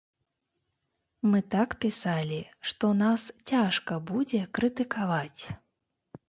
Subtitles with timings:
[1.31, 2.39] Мы так пісалі,
[2.71, 5.41] што нас цяжка будзе крытыкаваць.